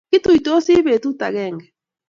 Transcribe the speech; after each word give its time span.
Kituitosi 0.13 0.73
petut 0.87 1.21
age. 1.31 1.47